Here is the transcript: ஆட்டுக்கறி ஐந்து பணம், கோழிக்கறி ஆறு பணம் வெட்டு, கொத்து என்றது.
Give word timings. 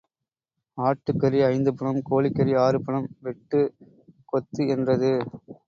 ஆட்டுக்கறி 0.77 1.39
ஐந்து 1.47 1.71
பணம், 1.73 2.01
கோழிக்கறி 2.09 2.55
ஆறு 2.57 2.79
பணம் 2.81 3.07
வெட்டு, 3.19 3.61
கொத்து 4.25 4.63
என்றது. 4.67 5.13